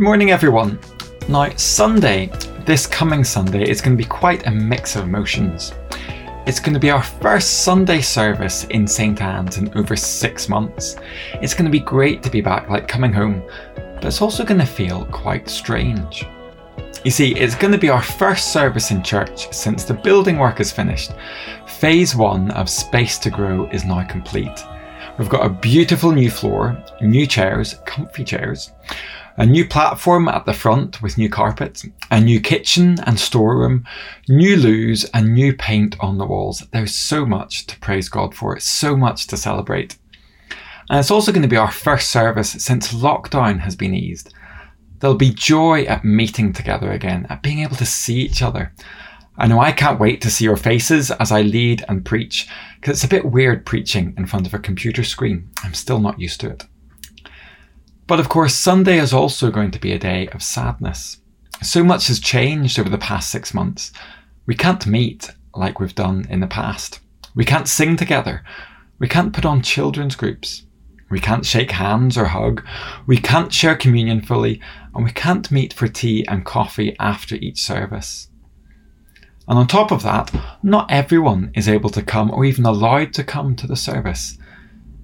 [0.00, 0.78] Good morning, everyone.
[1.28, 2.32] Now, Sunday,
[2.64, 5.74] this coming Sunday, is going to be quite a mix of emotions.
[6.46, 9.20] It's going to be our first Sunday service in St.
[9.20, 10.96] Anne's in over six months.
[11.42, 13.42] It's going to be great to be back, like coming home,
[13.74, 16.26] but it's also going to feel quite strange.
[17.04, 20.60] You see, it's going to be our first service in church since the building work
[20.60, 21.12] is finished.
[21.66, 24.64] Phase one of Space to Grow is now complete.
[25.18, 28.72] We've got a beautiful new floor, new chairs, comfy chairs,
[29.40, 33.86] a new platform at the front with new carpet, a new kitchen and storeroom,
[34.28, 36.62] new loos, and new paint on the walls.
[36.72, 39.96] There's so much to praise God for, it's so much to celebrate.
[40.90, 44.34] And it's also going to be our first service since lockdown has been eased.
[44.98, 48.74] There'll be joy at meeting together again, at being able to see each other,
[49.38, 52.46] I know I can't wait to see your faces as I lead and preach,
[52.78, 55.48] because it's a bit weird preaching in front of a computer screen.
[55.64, 56.66] I'm still not used to it.
[58.10, 61.18] But of course, Sunday is also going to be a day of sadness.
[61.62, 63.92] So much has changed over the past six months.
[64.46, 66.98] We can't meet like we've done in the past.
[67.36, 68.42] We can't sing together.
[68.98, 70.64] We can't put on children's groups.
[71.08, 72.66] We can't shake hands or hug.
[73.06, 74.60] We can't share communion fully.
[74.92, 78.26] And we can't meet for tea and coffee after each service.
[79.46, 83.22] And on top of that, not everyone is able to come or even allowed to
[83.22, 84.36] come to the service.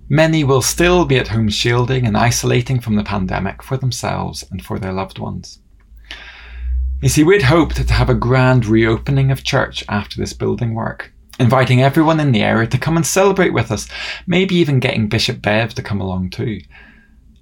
[0.08, 4.64] Many will still be at home shielding and isolating from the pandemic for themselves and
[4.64, 5.58] for their loved ones.
[7.02, 11.12] You see, we'd hoped to have a grand reopening of church after this building work,
[11.40, 13.88] inviting everyone in the area to come and celebrate with us,
[14.26, 16.60] maybe even getting Bishop Bev to come along too.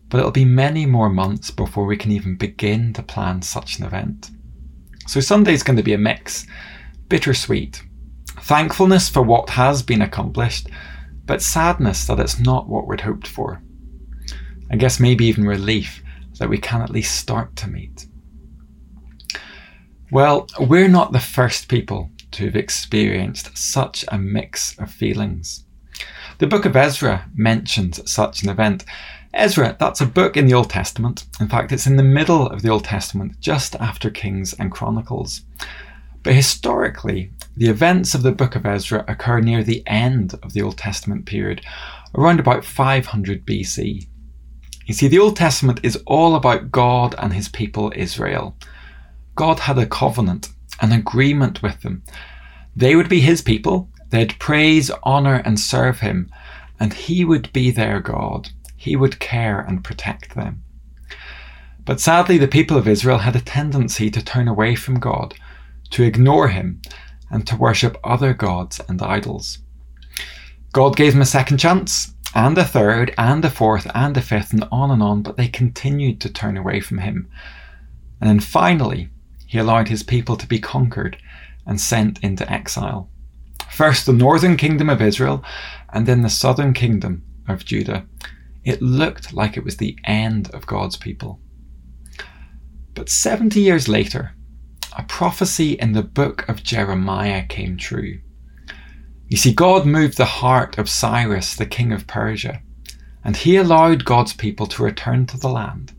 [0.08, 3.84] But it'll be many more months before we can even begin to plan such an
[3.84, 4.30] event.
[5.06, 6.46] So Sunday's going to be a mix
[7.08, 7.82] bittersweet.
[8.40, 10.68] Thankfulness for what has been accomplished,
[11.26, 13.62] but sadness that it's not what we'd hoped for.
[14.70, 16.02] I guess maybe even relief
[16.38, 18.06] that we can at least start to meet.
[20.10, 25.64] Well, we're not the first people to have experienced such a mix of feelings.
[26.38, 28.84] The book of Ezra mentions such an event.
[29.32, 31.26] Ezra, that's a book in the Old Testament.
[31.40, 35.42] In fact, it's in the middle of the Old Testament, just after Kings and Chronicles.
[36.24, 40.62] But historically, the events of the book of Ezra occur near the end of the
[40.62, 41.60] Old Testament period,
[42.14, 44.06] around about 500 BC.
[44.86, 48.56] You see, the Old Testament is all about God and his people Israel.
[49.34, 50.48] God had a covenant,
[50.80, 52.02] an agreement with them.
[52.74, 56.30] They would be his people, they'd praise, honour, and serve him,
[56.80, 58.48] and he would be their God.
[58.76, 60.62] He would care and protect them.
[61.84, 65.34] But sadly, the people of Israel had a tendency to turn away from God
[65.90, 66.80] to ignore him,
[67.30, 69.58] and to worship other gods and idols.
[70.72, 74.52] God gave them a second chance, and a third, and a fourth, and a fifth,
[74.52, 77.28] and on and on, but they continued to turn away from him.
[78.20, 79.08] And then finally,
[79.46, 81.16] he allowed his people to be conquered
[81.66, 83.08] and sent into exile.
[83.70, 85.44] First, the northern kingdom of Israel,
[85.92, 88.06] and then the southern kingdom of Judah.
[88.64, 91.38] It looked like it was the end of God's people.
[92.94, 94.33] But 70 years later,
[94.96, 98.20] a prophecy in the book of Jeremiah came true.
[99.28, 102.62] You see, God moved the heart of Cyrus, the king of Persia,
[103.24, 105.92] and he allowed God's people to return to the land.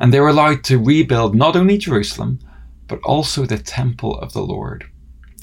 [0.00, 2.40] And they were allowed to rebuild not only Jerusalem,
[2.88, 4.84] but also the temple of the Lord.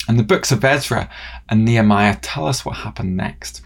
[0.06, 1.08] And the books of Ezra
[1.48, 3.62] and Nehemiah tell us what happened next.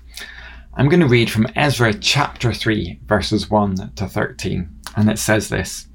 [0.75, 5.49] I'm going to read from Ezra chapter 3, verses 1 to 13, and it says
[5.49, 5.88] this.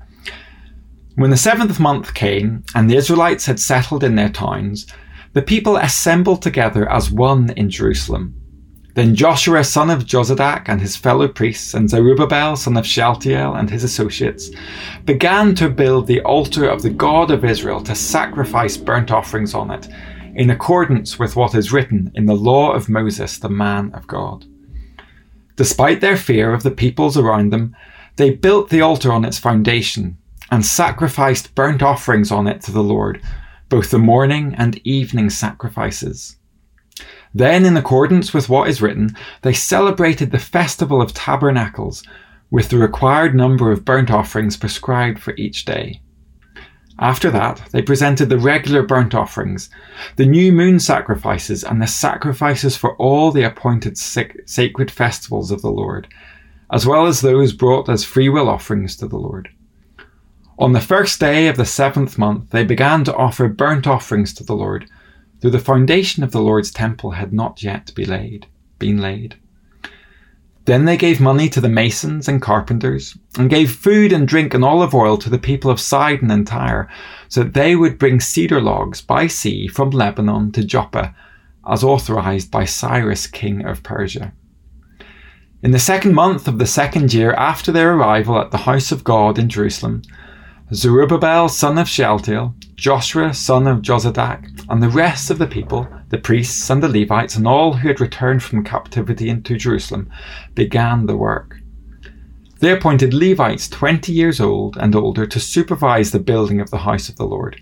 [1.16, 4.88] When the seventh month came, and the Israelites had settled in their towns,
[5.34, 8.34] the people assembled together as one in Jerusalem.
[8.96, 13.69] Then Joshua son of Jozadak and his fellow priests, and Zerubbabel son of Shealtiel and
[13.69, 14.50] his associates,
[15.06, 19.69] began to build the altar of the God of Israel to sacrifice burnt offerings on
[19.69, 19.88] it,
[20.34, 24.46] in accordance with what is written in the law of Moses, the man of God.
[25.58, 27.76] Despite their fear of the peoples around them,
[28.16, 30.17] they built the altar on its foundation
[30.53, 33.20] and sacrificed burnt offerings on it to the Lord,
[33.70, 36.38] both the morning and evening sacrifices.
[37.34, 42.03] Then, in accordance with what is written, they celebrated the festival of tabernacles
[42.52, 46.03] with the required number of burnt offerings prescribed for each day.
[47.00, 49.72] After that, they presented the regular burnt offerings,
[50.17, 55.72] the new moon sacrifices, and the sacrifices for all the appointed sacred festivals of the
[55.72, 56.08] Lord,
[56.72, 59.50] as well as those brought as freewill offerings to the Lord.
[60.59, 64.44] On the first day of the seventh month, they began to offer burnt offerings to
[64.44, 64.88] the Lord,
[65.40, 68.46] though the foundation of the Lord's temple had not yet be laid,
[68.78, 69.35] been laid.
[70.66, 74.64] Then they gave money to the masons and carpenters, and gave food and drink and
[74.64, 76.88] olive oil to the people of Sidon and Tyre,
[77.28, 81.16] so that they would bring cedar logs by sea from Lebanon to Joppa,
[81.67, 84.34] as authorized by Cyrus, king of Persia.
[85.64, 89.03] In the second month of the second year after their arrival at the house of
[89.03, 90.03] God in Jerusalem,
[90.73, 96.17] Zerubbabel son of Shealtiel, Joshua son of Jozadak, and the rest of the people, the
[96.17, 100.09] priests and the Levites, and all who had returned from captivity into Jerusalem,
[100.55, 101.58] began the work.
[102.59, 107.08] They appointed Levites twenty years old and older to supervise the building of the house
[107.08, 107.61] of the Lord.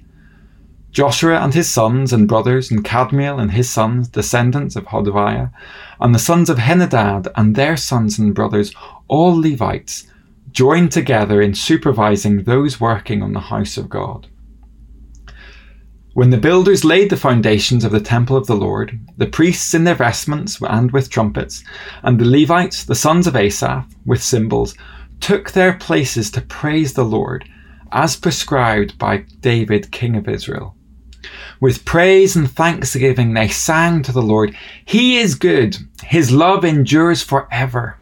[0.91, 5.51] Joshua and his sons and brothers, and Kadmiel and his sons, descendants of Hodaviah,
[5.99, 8.73] and the sons of Henadad and their sons and brothers,
[9.09, 10.07] all Levites,
[10.51, 14.27] joined together in supervising those working on the house of God.
[16.13, 19.85] When the builders laid the foundations of the temple of the Lord, the priests in
[19.85, 21.63] their vestments and with trumpets,
[22.03, 24.75] and the Levites, the sons of Asaph, with cymbals,
[25.21, 27.47] took their places to praise the Lord,
[27.93, 30.75] as prescribed by David, king of Israel.
[31.61, 34.53] With praise and thanksgiving they sang to the Lord,
[34.83, 37.97] He is good, His love endures forever.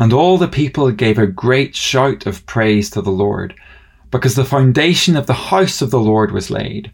[0.00, 3.54] And all the people gave a great shout of praise to the Lord,
[4.10, 6.90] because the foundation of the house of the Lord was laid.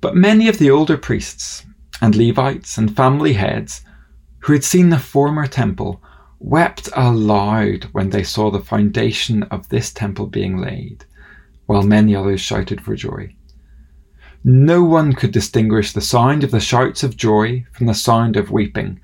[0.00, 1.66] But many of the older priests
[2.00, 3.82] and Levites and family heads
[4.38, 6.02] who had seen the former temple
[6.38, 11.04] wept aloud when they saw the foundation of this temple being laid,
[11.66, 13.34] while many others shouted for joy.
[14.42, 18.50] No one could distinguish the sound of the shouts of joy from the sound of
[18.50, 18.98] weeping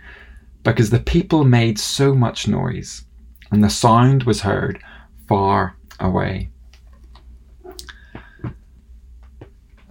[0.66, 3.04] because the people made so much noise,
[3.52, 4.82] and the sound was heard
[5.28, 6.50] far away.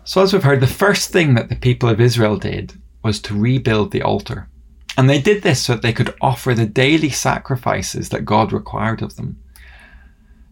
[0.04, 2.74] So, as we've heard, the first thing that the people of Israel did
[3.04, 4.50] was to rebuild the altar.
[4.98, 9.02] And they did this so that they could offer the daily sacrifices that God required
[9.02, 9.38] of them.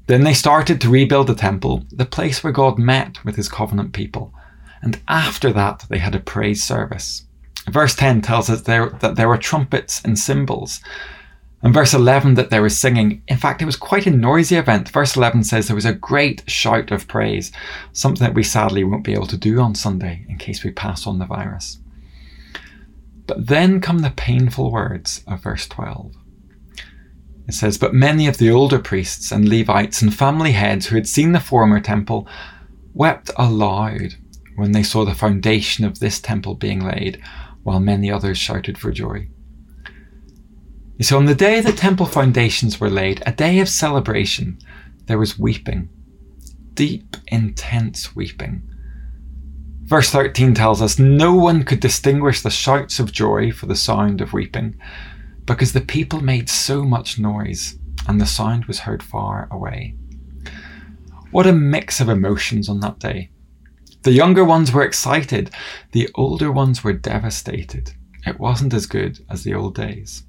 [0.07, 3.93] Then they started to rebuild the temple, the place where God met with his covenant
[3.93, 4.33] people.
[4.81, 7.25] And after that, they had a praise service.
[7.69, 10.81] Verse 10 tells us there, that there were trumpets and cymbals.
[11.62, 13.24] And verse 11 that there was singing.
[13.30, 14.89] In fact, it was quite a noisy event.
[14.89, 17.54] Verse 11 says there was a great shout of praise,
[17.94, 21.07] something that we sadly won't be able to do on Sunday in case we pass
[21.07, 21.80] on the virus.
[23.27, 26.13] But then come the painful words of verse 12.
[27.48, 31.07] It says, But many of the older priests and Levites and family heads who had
[31.07, 32.27] seen the former temple
[32.94, 34.15] wept aloud
[34.56, 37.21] when they saw the foundation of this temple being laid
[37.63, 39.27] while many others shouted for joy.
[41.01, 44.60] So, on the day the temple foundations were laid, a day of celebration,
[45.07, 45.89] there was weeping,
[46.75, 48.63] deep, intense weeping.
[49.83, 54.21] Verse 13 tells us no one could distinguish the shouts of joy for the sound
[54.21, 54.80] of weeping,
[55.45, 57.77] because the people made so much noise,
[58.07, 59.95] and the sound was heard far away.
[61.31, 63.30] What a mix of emotions on that day.
[64.03, 65.50] The younger ones were excited,
[65.94, 67.94] the older ones were devastated.
[68.25, 70.23] It wasn't as good as the old days.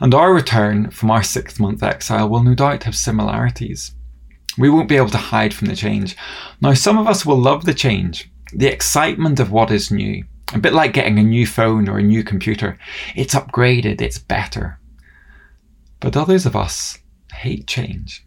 [0.00, 3.94] And our return from our six month exile will no doubt have similarities.
[4.58, 6.16] We won't be able to hide from the change.
[6.60, 10.58] Now, some of us will love the change, the excitement of what is new, a
[10.58, 12.78] bit like getting a new phone or a new computer.
[13.14, 14.80] It's upgraded, it's better.
[16.00, 16.98] But others of us
[17.32, 18.26] hate change.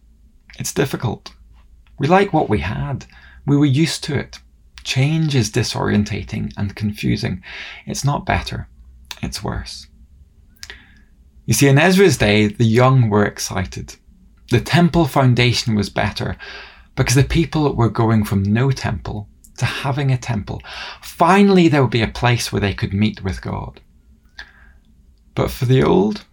[0.59, 1.33] It's difficult.
[1.99, 3.05] We like what we had.
[3.47, 4.39] We were used to it.
[4.83, 7.41] Change is disorientating and confusing.
[7.85, 8.67] It's not better,
[9.23, 9.87] it's worse.
[11.45, 13.95] You see, in Ezra's day, the young were excited.
[14.51, 16.35] The temple foundation was better
[16.95, 20.61] because the people were going from no temple to having a temple.
[21.01, 23.79] Finally, there would be a place where they could meet with God.
[25.35, 26.25] But for the old,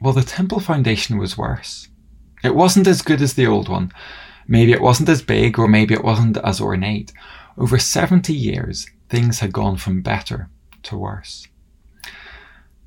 [0.00, 1.88] well, the temple foundation was worse.
[2.44, 3.90] It wasn't as good as the old one,
[4.48, 7.12] Maybe it wasn't as big or maybe it wasn't as ornate.
[7.58, 10.48] Over 70 years, things had gone from better
[10.84, 11.46] to worse.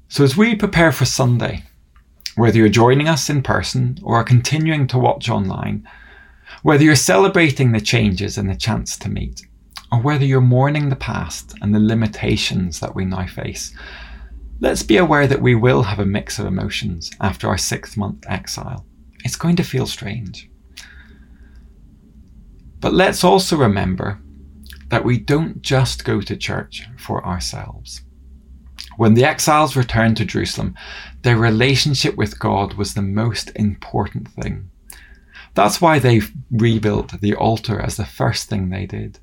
[0.07, 1.63] So as we prepare for Sunday,
[2.35, 5.87] whether you're joining us in person or are continuing to watch online,
[6.63, 9.45] whether you're celebrating the changes and the chance to meet,
[9.91, 13.73] or whether you're mourning the past and the limitations that we now face,
[14.59, 18.25] let's be aware that we will have a mix of emotions after our six month
[18.27, 18.85] exile.
[19.23, 20.49] It's going to feel strange.
[22.79, 24.19] But let's also remember
[24.89, 28.01] that we don't just go to church for ourselves.
[28.97, 30.75] When the exiles returned to Jerusalem,
[31.21, 34.69] their relationship with God was the most important thing.
[35.53, 36.21] That's why they
[36.51, 39.19] rebuilt the altar as the first thing they did.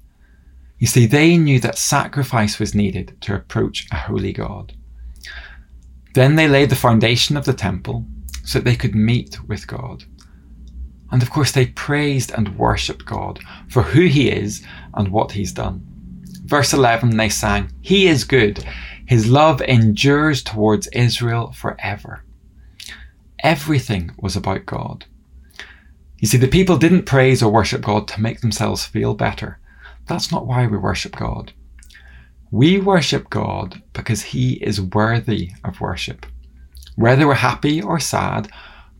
[0.78, 4.74] You see, they knew that sacrifice was needed to approach a holy God.
[6.14, 8.06] Then they laid the foundation of the temple
[8.44, 10.04] so that they could meet with God.
[11.10, 15.52] And of course, they praised and worshipped God for who He is and what He's
[15.52, 15.84] done.
[16.44, 18.64] Verse 11, they sang, He is good.
[19.06, 22.24] His love endures towards Israel forever.
[23.40, 25.04] Everything was about God.
[26.18, 29.58] You see, the people didn't praise or worship God to make themselves feel better.
[30.06, 31.52] That's not why we worship God.
[32.50, 36.26] We worship God because He is worthy of worship.
[36.94, 38.48] Whether we're happy or sad,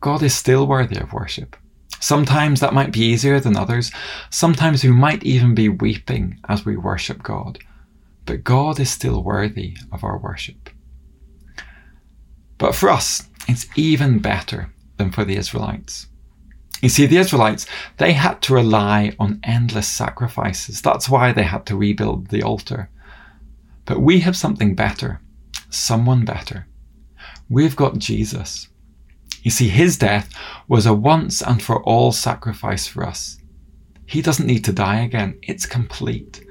[0.01, 1.57] God is still worthy of worship.
[2.00, 3.91] Sometimes that might be easier than others.
[4.31, 7.59] Sometimes we might even be weeping as we worship God.
[8.25, 10.71] But God is still worthy of our worship.
[12.59, 16.09] But for us, it's even better than for the Israelites.
[16.83, 20.83] You see, the Israelites, they had to rely on endless sacrifices.
[20.83, 22.91] That's why they had to rebuild the altar.
[23.87, 25.21] But we have something better,
[25.71, 26.67] someone better.
[27.49, 28.69] We've got Jesus.
[29.42, 30.33] You see, his death
[30.66, 33.38] was a once and for all sacrifice for us.
[34.06, 36.45] He doesn't need to die again, it's complete.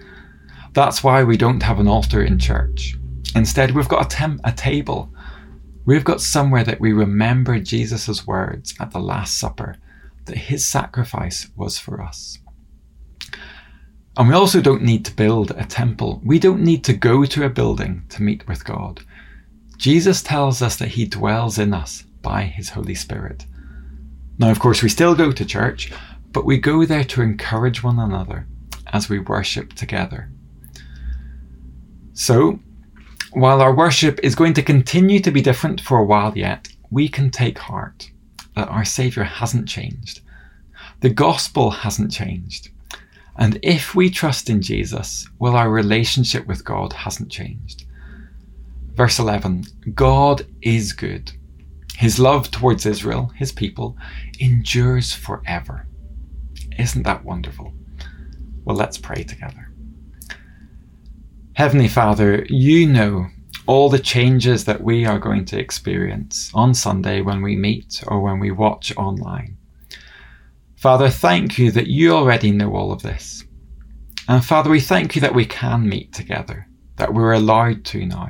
[0.74, 2.98] That's why we don't have an altar in church.
[3.36, 5.10] Instead, we've got a, tem- a table.
[5.86, 9.78] We've got somewhere that we remember Jesus' words at the Last Supper
[10.26, 12.40] that his sacrifice was for us.
[14.18, 16.22] And we also don't need to build a temple.
[16.24, 19.02] We don't need to go to a building to meet with God.
[19.78, 23.46] Jesus tells us that he dwells in us by his Holy Spirit.
[24.40, 25.94] Now, of course, we still go to church,
[26.32, 28.48] but we go there to encourage one another
[28.88, 30.30] as we worship together.
[32.14, 32.60] So,
[33.32, 37.08] while our worship is going to continue to be different for a while yet, we
[37.08, 38.10] can take heart
[38.56, 40.22] that our Saviour hasn't changed.
[41.02, 42.70] The gospel hasn't changed.
[43.38, 47.86] And if we trust in Jesus, well, our relationship with God hasn't changed.
[48.94, 51.32] Verse 11 God is good.
[51.98, 53.98] His love towards Israel, his people,
[54.40, 55.88] endures forever.
[56.78, 57.74] Isn't that wonderful?
[58.64, 59.72] Well, let's pray together.
[61.54, 63.28] Heavenly Father, you know
[63.68, 68.22] all the changes that we are going to experience on Sunday when we meet or
[68.22, 69.58] when we watch online.
[70.76, 73.44] Father, thank you that you already know all of this.
[74.28, 78.30] And Father, we thank you that we can meet together, that we're allowed to now.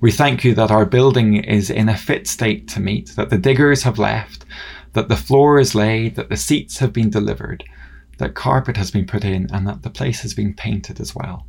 [0.00, 3.38] We thank you that our building is in a fit state to meet, that the
[3.38, 4.44] diggers have left,
[4.92, 7.64] that the floor is laid, that the seats have been delivered,
[8.18, 11.46] that carpet has been put in, and that the place has been painted as well.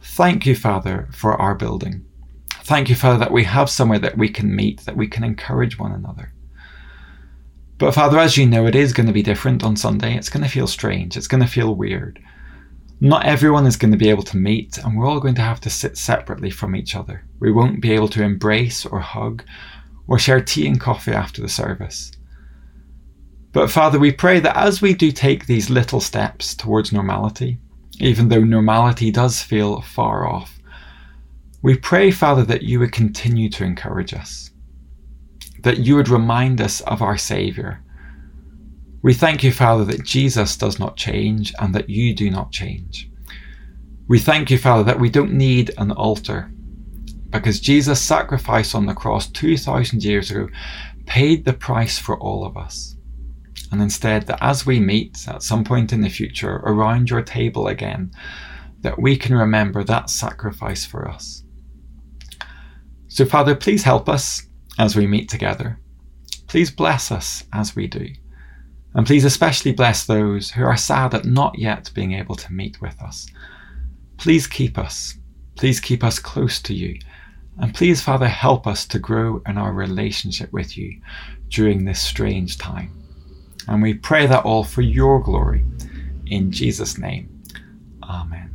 [0.00, 2.04] Thank you, Father, for our building.
[2.62, 5.78] Thank you, Father, that we have somewhere that we can meet, that we can encourage
[5.78, 6.32] one another.
[7.78, 10.16] But Father, as you know, it is going to be different on Sunday.
[10.16, 11.16] It's going to feel strange.
[11.16, 12.20] It's going to feel weird.
[13.04, 15.60] Not everyone is going to be able to meet, and we're all going to have
[15.60, 17.22] to sit separately from each other.
[17.38, 19.44] We won't be able to embrace or hug
[20.08, 22.12] or share tea and coffee after the service.
[23.52, 27.58] But Father, we pray that as we do take these little steps towards normality,
[28.00, 30.58] even though normality does feel far off,
[31.60, 34.50] we pray, Father, that you would continue to encourage us
[35.64, 37.82] that you would remind us of our Saviour.
[39.04, 43.10] We thank you, Father, that Jesus does not change and that you do not change.
[44.08, 46.50] We thank you, Father, that we don't need an altar
[47.28, 50.48] because Jesus' sacrifice on the cross 2,000 years ago
[51.04, 52.96] paid the price for all of us.
[53.70, 57.68] And instead, that as we meet at some point in the future around your table
[57.68, 58.10] again,
[58.80, 61.42] that we can remember that sacrifice for us.
[63.08, 64.46] So, Father, please help us
[64.78, 65.78] as we meet together.
[66.46, 68.08] Please bless us as we do.
[68.94, 72.80] And please especially bless those who are sad at not yet being able to meet
[72.80, 73.26] with us.
[74.18, 75.14] Please keep us.
[75.56, 76.98] Please keep us close to you.
[77.58, 81.00] And please, Father, help us to grow in our relationship with you
[81.48, 82.92] during this strange time.
[83.68, 85.64] And we pray that all for your glory.
[86.26, 87.42] In Jesus' name.
[88.02, 88.50] Amen.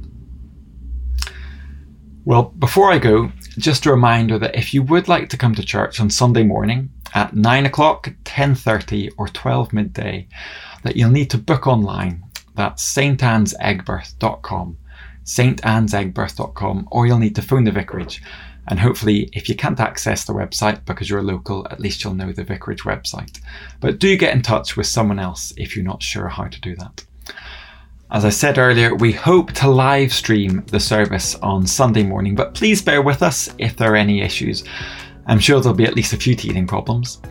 [2.25, 5.63] Well, before I go, just a reminder that if you would like to come to
[5.63, 10.27] church on Sunday morning at 9 o'clock, 10.30 or 12 midday,
[10.83, 12.23] that you'll need to book online.
[12.55, 14.77] That's stanseggbirth.com,
[15.23, 18.21] stanseggbirth.com, or you'll need to phone the vicarage.
[18.67, 22.13] And hopefully, if you can't access the website because you're a local, at least you'll
[22.13, 23.39] know the vicarage website.
[23.79, 26.75] But do get in touch with someone else if you're not sure how to do
[26.75, 27.03] that.
[28.11, 32.55] As I said earlier, we hope to live stream the service on Sunday morning, but
[32.55, 34.63] please bear with us if there are any issues.
[35.29, 37.21] I'm sure there'll be at least a few teething problems.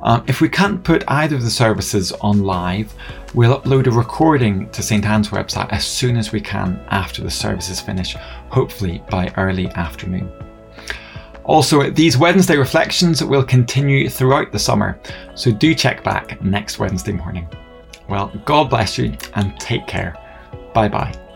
[0.00, 2.94] Um, if we can't put either of the services on live,
[3.34, 7.30] we'll upload a recording to St Anne's website as soon as we can after the
[7.30, 8.14] services finish,
[8.50, 10.30] hopefully by early afternoon.
[11.44, 15.00] Also, these Wednesday reflections will continue throughout the summer,
[15.34, 17.48] so do check back next Wednesday morning.
[18.08, 20.14] Well, God bless you and take care.
[20.74, 21.27] Bye bye.